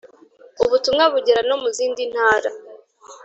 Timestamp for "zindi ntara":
1.77-2.49